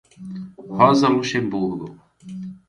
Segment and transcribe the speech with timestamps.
[0.79, 1.95] Rosa Luxemburgo